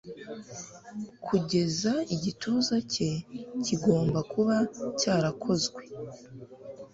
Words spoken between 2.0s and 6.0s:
igituza cye kigomba kuba cyarakozwe